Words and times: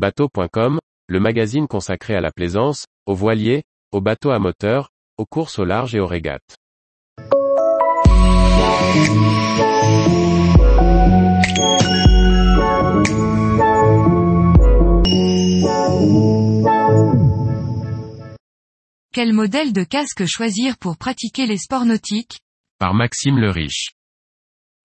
Bateau.com, 0.00 0.78
le 1.08 1.20
magazine 1.20 1.68
consacré 1.68 2.14
à 2.14 2.22
la 2.22 2.30
plaisance, 2.30 2.86
aux 3.04 3.14
voiliers, 3.14 3.64
aux 3.92 4.00
bateaux 4.00 4.30
à 4.30 4.38
moteur, 4.38 4.88
aux 5.18 5.26
courses 5.26 5.58
au 5.58 5.66
large 5.66 5.94
et 5.94 6.00
aux 6.00 6.06
régates. 6.06 6.56
Quel 19.12 19.34
modèle 19.34 19.74
de 19.74 19.84
casque 19.84 20.24
choisir 20.24 20.78
pour 20.78 20.96
pratiquer 20.96 21.44
les 21.44 21.58
sports 21.58 21.84
nautiques? 21.84 22.40
Par 22.78 22.94
Maxime 22.94 23.36
le 23.36 23.50
Riche. 23.50 23.90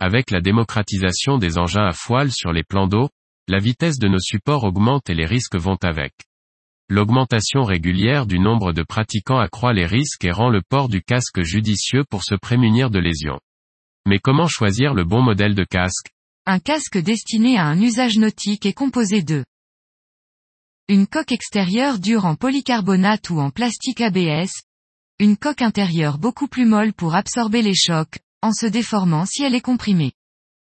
Avec 0.02 0.30
la 0.30 0.42
démocratisation 0.42 1.38
des 1.38 1.58
engins 1.58 1.88
à 1.88 1.94
foile 1.94 2.34
sur 2.34 2.52
les 2.52 2.64
plans 2.64 2.88
d'eau, 2.88 3.08
la 3.48 3.60
vitesse 3.60 4.00
de 4.00 4.08
nos 4.08 4.20
supports 4.20 4.64
augmente 4.64 5.10
et 5.10 5.14
les 5.14 5.26
risques 5.26 5.56
vont 5.56 5.78
avec. 5.84 6.14
L'augmentation 6.90 7.64
régulière 7.64 8.26
du 8.26 8.40
nombre 8.40 8.72
de 8.72 8.84
pratiquants 8.84 9.40
accroît 9.40 9.74
les 9.74 9.86
risques 9.86 10.26
et 10.26 10.32
rend 10.32 10.50
le 10.50 10.62
port 10.62 10.90
du 10.90 11.02
casque 11.02 11.42
judicieux 11.42 12.04
pour 12.10 12.24
se 12.24 12.36
prémunir 12.36 12.90
de 12.90 13.00
lésions. 13.00 13.40
Mais 14.08 14.20
comment 14.20 14.48
choisir 14.48 14.94
le 14.94 15.04
bon 15.04 15.22
modèle 15.22 15.56
de 15.56 15.64
casque? 15.64 16.12
Un 16.46 16.60
casque 16.60 16.98
destiné 16.98 17.58
à 17.58 17.66
un 17.66 17.82
usage 17.82 18.18
nautique 18.18 18.66
est 18.66 18.74
composé 18.74 19.24
de 19.24 19.46
une 20.88 21.08
coque 21.08 21.32
extérieure 21.32 21.98
dure 21.98 22.26
en 22.26 22.36
polycarbonate 22.36 23.32
ou 23.32 23.40
en 23.40 23.50
plastique 23.50 24.02
ABS, 24.02 24.52
une 25.18 25.38
coque 25.38 25.64
intérieure 25.64 26.20
beaucoup 26.20 26.48
plus 26.48 26.68
molle 26.68 26.94
pour 26.94 27.16
absorber 27.16 27.64
les 27.64 27.74
chocs, 27.74 28.20
en 28.44 28.52
se 28.52 28.68
déformant 28.68 29.26
si 29.26 29.42
elle 29.42 29.56
est 29.56 29.62
comprimée. 29.62 30.14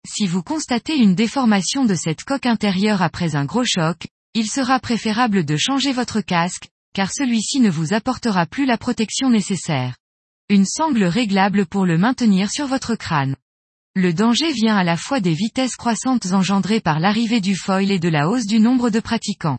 Si 0.07 0.27
vous 0.27 0.43
constatez 0.43 0.97
une 0.97 1.15
déformation 1.15 1.83
de 1.83 1.95
cette 1.95 2.23
coque 2.23 2.45
intérieure 2.45 3.01
après 3.01 3.35
un 3.35 3.45
gros 3.45 3.65
choc, 3.65 4.07
il 4.35 4.47
sera 4.47 4.79
préférable 4.79 5.45
de 5.45 5.57
changer 5.57 5.93
votre 5.93 6.21
casque, 6.21 6.67
car 6.93 7.11
celui-ci 7.11 7.59
ne 7.59 7.71
vous 7.71 7.93
apportera 7.93 8.45
plus 8.45 8.65
la 8.67 8.77
protection 8.77 9.29
nécessaire. 9.29 9.95
Une 10.47 10.65
sangle 10.65 11.05
réglable 11.05 11.65
pour 11.65 11.87
le 11.87 11.97
maintenir 11.97 12.51
sur 12.51 12.67
votre 12.67 12.95
crâne. 12.95 13.35
Le 13.95 14.13
danger 14.13 14.51
vient 14.51 14.77
à 14.77 14.83
la 14.83 14.95
fois 14.95 15.21
des 15.21 15.33
vitesses 15.33 15.75
croissantes 15.75 16.27
engendrées 16.33 16.81
par 16.81 16.99
l'arrivée 16.99 17.41
du 17.41 17.55
foil 17.55 17.89
et 17.89 17.99
de 17.99 18.09
la 18.09 18.29
hausse 18.29 18.45
du 18.45 18.59
nombre 18.59 18.91
de 18.91 18.99
pratiquants. 18.99 19.57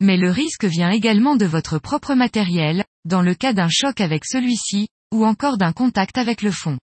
Mais 0.00 0.16
le 0.16 0.30
risque 0.30 0.64
vient 0.64 0.90
également 0.90 1.36
de 1.36 1.44
votre 1.44 1.78
propre 1.78 2.14
matériel, 2.14 2.84
dans 3.04 3.20
le 3.20 3.34
cas 3.34 3.52
d'un 3.52 3.68
choc 3.68 4.00
avec 4.00 4.24
celui-ci, 4.24 4.88
ou 5.12 5.26
encore 5.26 5.58
d'un 5.58 5.72
contact 5.72 6.16
avec 6.16 6.40
le 6.40 6.52
fond. 6.52 6.78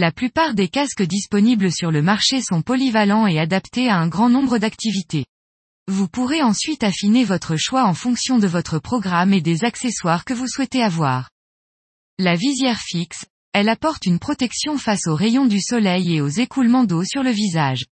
La 0.00 0.12
plupart 0.12 0.54
des 0.54 0.68
casques 0.68 1.02
disponibles 1.02 1.72
sur 1.72 1.90
le 1.90 2.02
marché 2.02 2.40
sont 2.40 2.62
polyvalents 2.62 3.26
et 3.26 3.40
adaptés 3.40 3.88
à 3.88 3.96
un 3.96 4.06
grand 4.06 4.28
nombre 4.28 4.58
d'activités. 4.58 5.26
Vous 5.88 6.06
pourrez 6.06 6.40
ensuite 6.40 6.84
affiner 6.84 7.24
votre 7.24 7.56
choix 7.56 7.84
en 7.84 7.94
fonction 7.94 8.38
de 8.38 8.46
votre 8.46 8.78
programme 8.78 9.32
et 9.32 9.40
des 9.40 9.64
accessoires 9.64 10.24
que 10.24 10.34
vous 10.34 10.46
souhaitez 10.46 10.84
avoir. 10.84 11.30
La 12.16 12.36
visière 12.36 12.78
fixe, 12.78 13.24
elle 13.52 13.68
apporte 13.68 14.06
une 14.06 14.20
protection 14.20 14.78
face 14.78 15.08
aux 15.08 15.16
rayons 15.16 15.46
du 15.46 15.60
soleil 15.60 16.14
et 16.14 16.20
aux 16.20 16.28
écoulements 16.28 16.84
d'eau 16.84 17.02
sur 17.02 17.24
le 17.24 17.32
visage. 17.32 17.84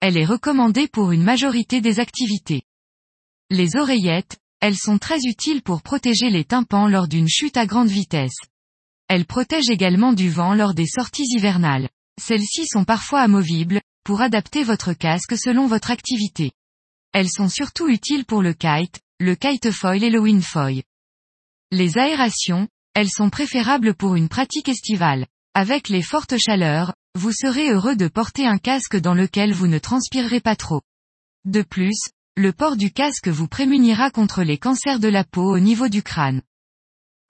Elle 0.00 0.16
est 0.16 0.24
recommandée 0.24 0.88
pour 0.88 1.12
une 1.12 1.22
majorité 1.22 1.82
des 1.82 2.00
activités. 2.00 2.62
Les 3.50 3.76
oreillettes, 3.76 4.38
elles 4.60 4.78
sont 4.78 4.96
très 4.96 5.18
utiles 5.26 5.60
pour 5.60 5.82
protéger 5.82 6.30
les 6.30 6.44
tympans 6.44 6.88
lors 6.88 7.08
d'une 7.08 7.28
chute 7.28 7.58
à 7.58 7.66
grande 7.66 7.90
vitesse. 7.90 8.38
Elles 9.14 9.26
protègent 9.26 9.68
également 9.68 10.14
du 10.14 10.30
vent 10.30 10.54
lors 10.54 10.72
des 10.72 10.86
sorties 10.86 11.26
hivernales. 11.36 11.90
Celles-ci 12.18 12.66
sont 12.66 12.84
parfois 12.84 13.20
amovibles, 13.20 13.82
pour 14.04 14.22
adapter 14.22 14.64
votre 14.64 14.94
casque 14.94 15.36
selon 15.36 15.66
votre 15.66 15.90
activité. 15.90 16.52
Elles 17.12 17.28
sont 17.28 17.50
surtout 17.50 17.90
utiles 17.90 18.24
pour 18.24 18.40
le 18.40 18.54
kite, 18.54 19.02
le 19.20 19.34
kitefoil 19.34 20.02
et 20.02 20.08
le 20.08 20.18
windfoil. 20.18 20.82
Les 21.70 21.98
aérations, 21.98 22.68
elles 22.94 23.10
sont 23.10 23.28
préférables 23.28 23.92
pour 23.92 24.14
une 24.14 24.30
pratique 24.30 24.70
estivale. 24.70 25.26
Avec 25.52 25.90
les 25.90 26.00
fortes 26.00 26.38
chaleurs, 26.38 26.94
vous 27.14 27.32
serez 27.32 27.70
heureux 27.70 27.96
de 27.96 28.08
porter 28.08 28.46
un 28.46 28.56
casque 28.56 28.96
dans 28.96 29.12
lequel 29.12 29.52
vous 29.52 29.66
ne 29.66 29.78
transpirerez 29.78 30.40
pas 30.40 30.56
trop. 30.56 30.80
De 31.44 31.60
plus, 31.60 32.00
le 32.38 32.54
port 32.54 32.78
du 32.78 32.90
casque 32.90 33.28
vous 33.28 33.46
prémunira 33.46 34.10
contre 34.10 34.42
les 34.42 34.56
cancers 34.56 35.00
de 35.00 35.08
la 35.08 35.24
peau 35.24 35.54
au 35.54 35.58
niveau 35.58 35.88
du 35.88 36.02
crâne. 36.02 36.40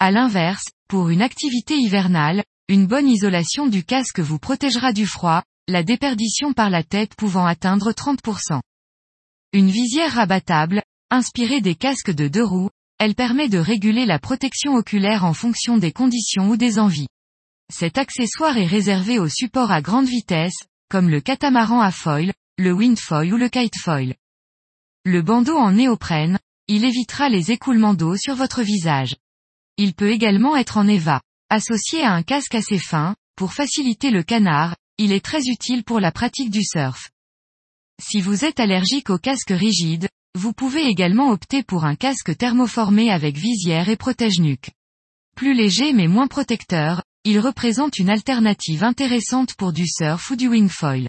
À 0.05 0.11
l'inverse, 0.11 0.65
pour 0.89 1.11
une 1.11 1.23
activité 1.23 1.77
hivernale, 1.77 2.43
une 2.67 2.89
bonne 2.89 3.09
isolation 3.09 3.69
du 3.69 3.85
casque 3.85 4.19
vous 4.19 4.41
protégera 4.41 4.93
du 4.93 5.07
froid, 5.07 5.45
la 5.69 5.85
déperdition 5.85 6.53
par 6.55 6.71
la 6.71 6.83
tête 6.83 7.15
pouvant 7.15 7.47
atteindre 7.47 7.93
30%. 7.93 8.61
Une 9.53 9.71
visière 9.71 10.15
rabattable, 10.15 10.83
inspirée 11.13 11.61
des 11.61 11.77
casques 11.77 12.11
de 12.11 12.27
deux 12.27 12.43
roues, 12.43 12.71
elle 12.99 13.15
permet 13.15 13.49
de 13.49 13.59
réguler 13.59 14.05
la 14.05 14.19
protection 14.19 14.75
oculaire 14.75 15.25
en 15.25 15.35
fonction 15.35 15.79
des 15.79 15.93
conditions 15.93 16.49
ou 16.49 16.57
des 16.57 16.81
envies. 16.81 17.07
Cet 17.73 17.97
accessoire 17.97 18.59
est 18.59 18.67
réservé 18.67 19.21
aux 19.21 19.29
supports 19.29 19.71
à 19.71 19.83
grande 19.83 20.09
vitesse, 20.09 20.65
comme 20.91 21.11
le 21.11 21.21
catamaran 21.21 21.81
à 21.81 21.93
foil, 21.93 22.33
le 22.59 22.73
windfoil 22.73 23.33
ou 23.33 23.37
le 23.37 23.49
kitefoil. 23.49 24.17
Le 25.05 25.23
bandeau 25.23 25.57
en 25.57 25.71
néoprène, 25.71 26.41
il 26.67 26.85
évitera 26.85 27.29
les 27.29 27.53
écoulements 27.53 27.95
d'eau 27.95 28.17
sur 28.17 28.35
votre 28.35 28.63
visage. 28.63 29.15
Il 29.85 29.95
peut 29.95 30.13
également 30.13 30.55
être 30.55 30.77
en 30.77 30.87
EVA. 30.87 31.21
Associé 31.51 32.05
à 32.05 32.13
un 32.13 32.23
casque 32.23 32.55
assez 32.55 32.79
fin, 32.79 33.17
pour 33.35 33.53
faciliter 33.53 34.13
le 34.13 34.23
canard, 34.23 34.77
il 34.97 35.11
est 35.11 35.25
très 35.25 35.41
utile 35.49 35.83
pour 35.83 35.99
la 35.99 36.13
pratique 36.13 36.53
du 36.53 36.63
surf. 36.63 37.11
Si 38.01 38.21
vous 38.21 38.45
êtes 38.45 38.61
allergique 38.61 39.11
aux 39.11 39.19
casques 39.19 39.51
rigides, 39.51 40.09
vous 40.39 40.53
pouvez 40.53 40.85
également 40.87 41.31
opter 41.31 41.65
pour 41.65 41.85
un 41.85 41.97
casque 41.97 42.37
thermoformé 42.37 43.11
avec 43.11 43.37
visière 43.37 43.89
et 43.89 43.97
protège-nuque. 43.97 44.71
Plus 45.35 45.53
léger 45.53 45.93
mais 45.93 46.07
moins 46.07 46.29
protecteur, 46.29 47.03
il 47.25 47.41
représente 47.41 47.99
une 47.99 48.11
alternative 48.11 48.85
intéressante 48.85 49.57
pour 49.57 49.73
du 49.73 49.89
surf 49.89 50.31
ou 50.31 50.37
du 50.37 50.47
wingfoil. 50.47 51.09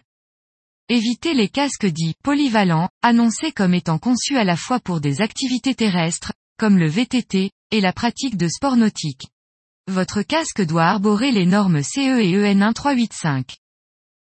Évitez 0.89 1.35
les 1.35 1.47
casques 1.47 1.85
dits 1.85 2.15
polyvalents, 2.23 2.89
annoncés 3.03 3.51
comme 3.51 3.75
étant 3.75 3.99
conçus 3.99 4.39
à 4.39 4.43
la 4.43 4.57
fois 4.57 4.79
pour 4.79 4.99
des 4.99 5.21
activités 5.21 5.75
terrestres, 5.75 6.33
comme 6.63 6.77
le 6.77 6.87
VTT, 6.87 7.51
et 7.71 7.81
la 7.81 7.91
pratique 7.91 8.37
de 8.37 8.47
sport 8.47 8.77
nautique. 8.77 9.27
Votre 9.91 10.21
casque 10.21 10.61
doit 10.61 10.85
arborer 10.85 11.33
les 11.33 11.45
normes 11.45 11.83
CE 11.83 12.21
et 12.21 12.37
EN 12.37 12.55
1385. 12.55 13.57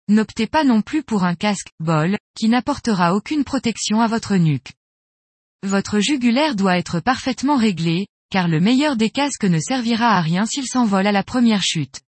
N'optez 0.09 0.48
pas 0.48 0.65
non 0.65 0.82
plus 0.82 1.04
pour 1.04 1.22
un 1.22 1.36
casque 1.36 1.69
bol, 1.78 2.19
qui 2.36 2.48
n'apportera 2.48 3.15
aucune 3.15 3.44
protection 3.44 4.00
à 4.00 4.09
votre 4.09 4.34
nuque. 4.34 4.72
Votre 5.62 6.00
jugulaire 6.00 6.56
doit 6.56 6.76
être 6.78 6.98
parfaitement 6.98 7.56
réglé, 7.56 8.09
car 8.28 8.48
le 8.48 8.59
meilleur 8.59 8.97
des 8.97 9.10
casques 9.10 9.44
ne 9.44 9.60
servira 9.60 10.16
à 10.16 10.20
rien 10.20 10.47
s'il 10.47 10.66
s'envole 10.66 11.06
à 11.06 11.12
la 11.12 11.22
première 11.22 11.62
chute. 11.62 12.00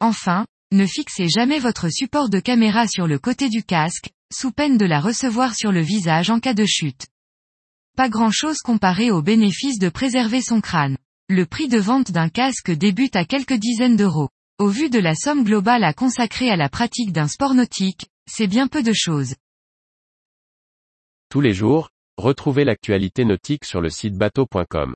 Enfin, 0.00 0.46
ne 0.72 0.86
fixez 0.86 1.28
jamais 1.28 1.58
votre 1.58 1.90
support 1.90 2.30
de 2.30 2.40
caméra 2.40 2.88
sur 2.88 3.06
le 3.06 3.18
côté 3.18 3.50
du 3.50 3.62
casque, 3.62 4.08
sous 4.32 4.50
peine 4.50 4.78
de 4.78 4.86
la 4.86 4.98
recevoir 4.98 5.54
sur 5.54 5.72
le 5.72 5.82
visage 5.82 6.30
en 6.30 6.40
cas 6.40 6.54
de 6.54 6.64
chute. 6.64 7.08
Pas 7.96 8.10
grand 8.10 8.30
chose 8.30 8.58
comparé 8.58 9.10
au 9.10 9.22
bénéfice 9.22 9.78
de 9.78 9.88
préserver 9.88 10.42
son 10.42 10.60
crâne. 10.60 10.98
Le 11.30 11.46
prix 11.46 11.66
de 11.66 11.78
vente 11.78 12.12
d'un 12.12 12.28
casque 12.28 12.70
débute 12.70 13.16
à 13.16 13.24
quelques 13.24 13.54
dizaines 13.54 13.96
d'euros. 13.96 14.28
Au 14.58 14.68
vu 14.68 14.90
de 14.90 14.98
la 14.98 15.14
somme 15.14 15.44
globale 15.44 15.82
à 15.82 15.94
consacrer 15.94 16.50
à 16.50 16.56
la 16.56 16.68
pratique 16.68 17.10
d'un 17.10 17.26
sport 17.26 17.54
nautique, 17.54 18.10
c'est 18.30 18.48
bien 18.48 18.68
peu 18.68 18.82
de 18.82 18.92
choses. 18.92 19.34
Tous 21.30 21.40
les 21.40 21.54
jours, 21.54 21.88
retrouvez 22.18 22.64
l'actualité 22.64 23.24
nautique 23.24 23.64
sur 23.64 23.80
le 23.80 23.88
site 23.88 24.14
bateau.com. 24.14 24.94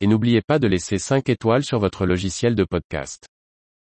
Et 0.00 0.08
n'oubliez 0.08 0.42
pas 0.42 0.58
de 0.58 0.66
laisser 0.66 0.98
5 0.98 1.28
étoiles 1.28 1.62
sur 1.62 1.78
votre 1.78 2.04
logiciel 2.04 2.56
de 2.56 2.64
podcast. 2.64 3.28